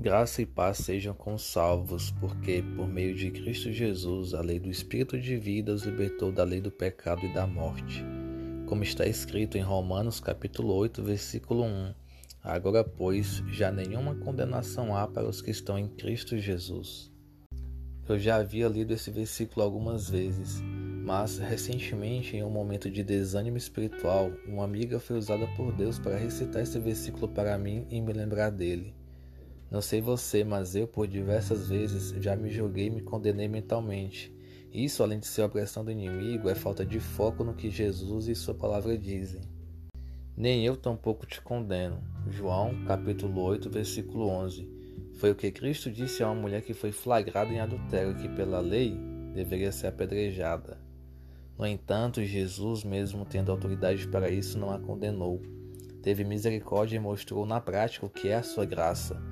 Graça 0.00 0.40
e 0.40 0.46
paz 0.46 0.78
sejam 0.78 1.12
com 1.12 1.34
os 1.34 1.42
salvos, 1.42 2.12
porque, 2.20 2.62
por 2.76 2.86
meio 2.86 3.16
de 3.16 3.32
Cristo 3.32 3.72
Jesus, 3.72 4.32
a 4.32 4.40
lei 4.40 4.60
do 4.60 4.70
Espírito 4.70 5.18
de 5.18 5.36
vida 5.36 5.72
os 5.72 5.82
libertou 5.82 6.30
da 6.30 6.44
lei 6.44 6.60
do 6.60 6.70
pecado 6.70 7.26
e 7.26 7.34
da 7.34 7.48
morte. 7.48 8.04
Como 8.66 8.84
está 8.84 9.04
escrito 9.06 9.58
em 9.58 9.60
Romanos 9.60 10.20
capítulo 10.20 10.72
8, 10.72 11.02
versículo 11.02 11.64
1. 11.64 11.94
Agora, 12.44 12.84
pois, 12.84 13.42
já 13.50 13.72
nenhuma 13.72 14.14
condenação 14.14 14.96
há 14.96 15.04
para 15.08 15.28
os 15.28 15.42
que 15.42 15.50
estão 15.50 15.76
em 15.76 15.88
Cristo 15.88 16.38
Jesus. 16.38 17.10
Eu 18.08 18.20
já 18.20 18.36
havia 18.36 18.68
lido 18.68 18.94
esse 18.94 19.10
versículo 19.10 19.66
algumas 19.66 20.08
vezes, 20.08 20.62
mas 21.04 21.38
recentemente, 21.38 22.36
em 22.36 22.44
um 22.44 22.50
momento 22.50 22.88
de 22.88 23.02
desânimo 23.02 23.56
espiritual, 23.56 24.30
uma 24.46 24.62
amiga 24.62 25.00
foi 25.00 25.18
usada 25.18 25.48
por 25.56 25.72
Deus 25.72 25.98
para 25.98 26.16
recitar 26.16 26.62
esse 26.62 26.78
versículo 26.78 27.26
para 27.26 27.58
mim 27.58 27.84
e 27.90 28.00
me 28.00 28.12
lembrar 28.12 28.50
dele. 28.50 28.97
Não 29.70 29.82
sei 29.82 30.00
você, 30.00 30.42
mas 30.44 30.74
eu 30.74 30.88
por 30.88 31.06
diversas 31.06 31.68
vezes 31.68 32.14
já 32.22 32.34
me 32.34 32.50
joguei 32.50 32.86
e 32.86 32.90
me 32.90 33.02
condenei 33.02 33.46
mentalmente. 33.48 34.34
Isso, 34.72 35.02
além 35.02 35.18
de 35.18 35.26
ser 35.26 35.42
a 35.42 35.46
opressão 35.46 35.84
do 35.84 35.90
inimigo, 35.90 36.48
é 36.48 36.54
falta 36.54 36.86
de 36.86 36.98
foco 36.98 37.44
no 37.44 37.54
que 37.54 37.68
Jesus 37.68 38.28
e 38.28 38.34
sua 38.34 38.54
palavra 38.54 38.96
dizem. 38.96 39.42
Nem 40.34 40.64
eu 40.64 40.74
tampouco 40.74 41.26
te 41.26 41.42
condeno. 41.42 42.02
João, 42.30 42.82
capítulo 42.86 43.42
8, 43.42 43.68
versículo 43.68 44.28
11. 44.28 44.66
Foi 45.16 45.32
o 45.32 45.34
que 45.34 45.50
Cristo 45.50 45.90
disse 45.90 46.22
a 46.22 46.30
uma 46.30 46.40
mulher 46.40 46.62
que 46.62 46.72
foi 46.72 46.90
flagrada 46.90 47.52
em 47.52 47.60
adultério 47.60 48.16
que 48.16 48.28
pela 48.28 48.60
lei 48.60 48.96
deveria 49.34 49.72
ser 49.72 49.88
apedrejada. 49.88 50.80
No 51.58 51.66
entanto, 51.66 52.24
Jesus, 52.24 52.84
mesmo 52.84 53.26
tendo 53.26 53.52
autoridade 53.52 54.08
para 54.08 54.30
isso, 54.30 54.58
não 54.58 54.70
a 54.70 54.78
condenou. 54.78 55.42
Teve 56.02 56.24
misericórdia 56.24 56.96
e 56.96 57.00
mostrou 57.00 57.44
na 57.44 57.60
prática 57.60 58.06
o 58.06 58.10
que 58.10 58.28
é 58.28 58.36
a 58.36 58.42
sua 58.42 58.64
graça 58.64 59.27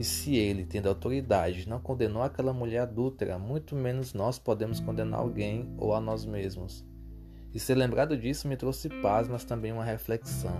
e 0.00 0.04
se 0.04 0.34
ele, 0.34 0.64
tendo 0.64 0.88
autoridade, 0.88 1.68
não 1.68 1.78
condenou 1.78 2.22
aquela 2.22 2.54
mulher 2.54 2.78
adúltera, 2.78 3.38
muito 3.38 3.76
menos 3.76 4.14
nós 4.14 4.38
podemos 4.38 4.80
condenar 4.80 5.20
alguém 5.20 5.68
ou 5.76 5.94
a 5.94 6.00
nós 6.00 6.24
mesmos. 6.24 6.82
E 7.52 7.60
ser 7.60 7.74
lembrado 7.74 8.16
disso 8.16 8.48
me 8.48 8.56
trouxe 8.56 8.88
paz, 9.02 9.28
mas 9.28 9.44
também 9.44 9.72
uma 9.72 9.84
reflexão. 9.84 10.56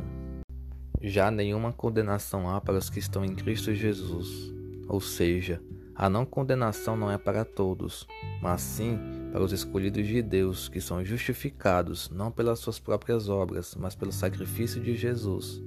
Já 1.01 1.31
nenhuma 1.31 1.73
condenação 1.73 2.51
há 2.51 2.61
para 2.61 2.77
os 2.77 2.91
que 2.91 2.99
estão 2.99 3.25
em 3.25 3.35
Cristo 3.35 3.73
Jesus. 3.75 4.53
Ou 4.87 5.01
seja, 5.01 5.59
a 5.95 6.11
não 6.11 6.27
condenação 6.27 6.95
não 6.95 7.11
é 7.11 7.17
para 7.17 7.43
todos, 7.43 8.07
mas 8.43 8.61
sim 8.61 8.99
para 9.33 9.43
os 9.43 9.53
escolhidos 9.53 10.07
de 10.07 10.21
Deus, 10.21 10.69
que 10.69 10.83
são 10.83 11.03
justificados 11.03 12.11
não 12.11 12.31
pelas 12.31 12.59
suas 12.59 12.79
próprias 12.79 13.31
obras, 13.31 13.75
mas 13.75 13.95
pelo 13.95 14.13
sacrifício 14.13 14.83
de 14.83 14.95
Jesus. 14.95 15.63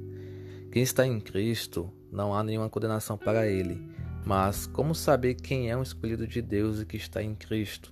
Quem 0.72 0.84
está 0.84 1.08
em 1.08 1.20
Cristo, 1.20 1.92
não 2.14 2.34
há 2.34 2.44
nenhuma 2.44 2.70
condenação 2.70 3.18
para 3.18 3.48
ele. 3.48 3.82
Mas 4.24 4.68
como 4.68 4.94
saber 4.94 5.34
quem 5.34 5.70
é 5.70 5.76
um 5.76 5.82
escolhido 5.82 6.28
de 6.28 6.42
Deus 6.42 6.80
e 6.80 6.86
que 6.86 6.96
está 6.96 7.22
em 7.22 7.34
Cristo? 7.34 7.92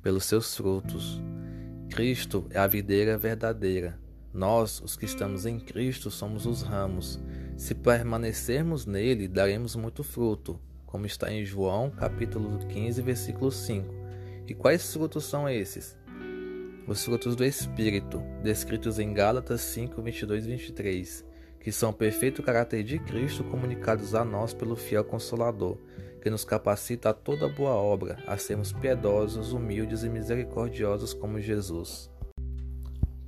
Pelos 0.00 0.24
seus 0.24 0.56
frutos. 0.56 1.20
Cristo 1.90 2.46
é 2.50 2.58
a 2.58 2.66
videira 2.66 3.18
verdadeira. 3.18 4.00
Nós, 4.32 4.80
os 4.80 4.96
que 4.96 5.04
estamos 5.04 5.44
em 5.44 5.58
Cristo, 5.58 6.10
somos 6.10 6.46
os 6.46 6.62
ramos. 6.62 7.20
Se 7.56 7.74
permanecermos 7.74 8.86
nele, 8.86 9.28
daremos 9.28 9.76
muito 9.76 10.02
fruto, 10.02 10.58
como 10.86 11.04
está 11.04 11.30
em 11.30 11.44
João, 11.44 11.90
capítulo 11.90 12.58
15, 12.66 13.02
versículo 13.02 13.50
5. 13.50 13.92
E 14.48 14.54
quais 14.54 14.90
frutos 14.90 15.24
são 15.24 15.48
esses? 15.48 15.98
Os 16.86 17.04
frutos 17.04 17.36
do 17.36 17.44
Espírito, 17.44 18.22
descritos 18.42 18.98
em 18.98 19.12
Gálatas 19.12 19.60
5, 19.60 20.00
22 20.00 20.46
e 20.46 20.48
23 20.48 21.31
que 21.62 21.70
são 21.70 21.90
o 21.90 21.94
perfeito 21.94 22.42
caráter 22.42 22.82
de 22.82 22.98
Cristo 22.98 23.44
comunicados 23.44 24.16
a 24.16 24.24
nós 24.24 24.52
pelo 24.52 24.74
fiel 24.74 25.04
Consolador, 25.04 25.78
que 26.20 26.28
nos 26.28 26.44
capacita 26.44 27.10
a 27.10 27.14
toda 27.14 27.48
boa 27.48 27.70
obra, 27.70 28.18
a 28.26 28.36
sermos 28.36 28.72
piedosos, 28.72 29.52
humildes 29.52 30.02
e 30.02 30.08
misericordiosos 30.08 31.14
como 31.14 31.40
Jesus. 31.40 32.10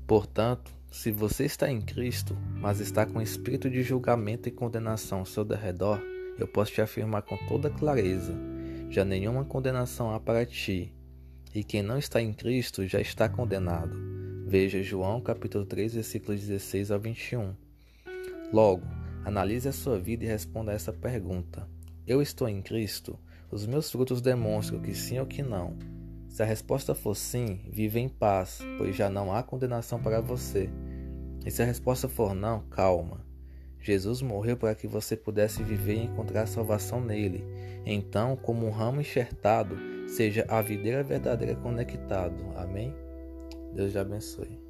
Portanto, 0.05 0.73
se 0.91 1.13
você 1.13 1.45
está 1.45 1.71
em 1.71 1.81
Cristo, 1.81 2.37
mas 2.57 2.81
está 2.81 3.07
com 3.07 3.23
espírito 3.23 3.71
de 3.71 3.85
julgamento 3.85 4.49
e 4.49 4.53
condenação 4.53 5.21
ao 5.21 5.27
seu 5.27 5.45
derredor, 5.45 6.01
eu 6.37 6.49
posso 6.49 6.73
te 6.73 6.83
afirmar 6.83 7.23
com 7.23 7.37
toda 7.47 7.71
clareza: 7.71 8.35
já 8.91 9.05
nenhuma 9.05 9.45
condenação 9.45 10.13
há 10.13 10.19
para 10.19 10.45
ti. 10.45 10.93
E 11.55 11.63
quem 11.63 11.83
não 11.83 11.99
está 11.99 12.21
em 12.21 12.33
Cristo 12.33 12.85
já 12.85 13.01
está 13.01 13.29
condenado. 13.29 13.97
Veja 14.45 14.83
João 14.83 15.21
capítulo 15.21 15.65
3, 15.65 15.95
versículos 15.95 16.41
16 16.41 16.91
a 16.91 16.99
21. 16.99 17.64
Logo, 18.55 18.87
analise 19.25 19.69
a 19.69 19.73
sua 19.73 19.99
vida 19.99 20.25
e 20.25 20.29
responda 20.29 20.71
a 20.71 20.77
essa 20.77 20.93
pergunta: 20.93 21.69
Eu 22.07 22.23
estou 22.23 22.49
em 22.49 22.63
Cristo? 22.63 23.19
Os 23.51 23.67
meus 23.67 23.91
frutos 23.91 24.21
demonstram 24.21 24.81
que 24.81 24.95
sim 24.95 25.19
ou 25.19 25.27
que 25.27 25.43
não. 25.43 25.77
Se 26.29 26.41
a 26.41 26.47
resposta 26.47 26.95
for 26.95 27.17
sim, 27.17 27.63
vive 27.69 27.99
em 27.99 28.09
paz, 28.09 28.61
pois 28.79 28.95
já 28.95 29.11
não 29.11 29.35
há 29.35 29.43
condenação 29.43 30.01
para 30.01 30.21
você. 30.21 30.71
E 31.45 31.51
se 31.51 31.63
a 31.63 31.67
resposta 31.67 32.09
for 32.09 32.33
não, 32.33 32.61
calma. 32.71 33.27
Jesus 33.81 34.23
morreu 34.23 34.57
para 34.57 34.77
que 34.77 34.87
você 34.87 35.17
pudesse 35.17 35.61
viver 35.65 35.97
e 35.97 36.05
encontrar 36.05 36.47
salvação 36.47 37.01
nele. 37.01 37.45
Então, 37.85 38.37
como 38.37 38.69
um 38.69 38.71
ramo 38.71 39.01
enxertado, 39.01 39.77
seja 40.07 40.47
a 40.49 40.63
videira 40.63 41.03
verdadeira 41.03 41.57
conectado. 41.57 42.45
Amém? 42.55 42.95
Deus 43.75 43.91
te 43.91 43.99
abençoe. 43.99 44.63